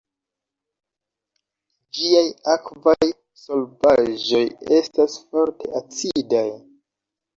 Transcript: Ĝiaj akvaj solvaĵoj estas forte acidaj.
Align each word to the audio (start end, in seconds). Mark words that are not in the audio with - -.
Ĝiaj 1.97 2.23
akvaj 2.53 3.09
solvaĵoj 3.43 4.43
estas 4.79 5.19
forte 5.29 5.71
acidaj. 5.83 6.47